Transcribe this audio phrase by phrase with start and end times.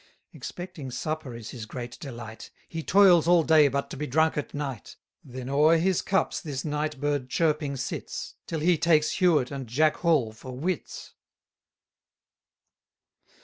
[0.33, 4.51] Expecting supper is his great delight; He toils all day but to be drunk at
[4.51, 9.67] night: Then o'er his cups this night bird chirping sits, Till he takes Hewet and
[9.67, 11.13] Jack Hall for wits.